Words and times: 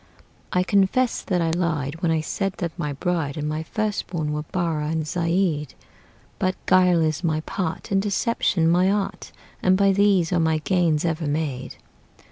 I 0.51 0.63
confess 0.63 1.21
that 1.21 1.43
I 1.43 1.51
lied 1.51 2.01
When 2.01 2.11
I 2.11 2.21
said 2.21 2.53
that 2.53 2.71
my 2.75 2.93
bride 2.93 3.37
And 3.37 3.47
my 3.47 3.61
first 3.61 4.07
born 4.07 4.33
were 4.33 4.41
Barrah 4.41 4.87
and 4.89 5.05
Zeid; 5.05 5.75
But 6.39 6.55
guile 6.65 7.03
is 7.03 7.23
my 7.23 7.41
part, 7.41 7.91
And 7.91 8.01
deception 8.01 8.67
my 8.67 8.89
art, 8.89 9.31
And 9.61 9.77
by 9.77 9.91
these 9.91 10.33
are 10.33 10.39
my 10.39 10.57
gains 10.57 11.05
ever 11.05 11.27
made. 11.27 11.75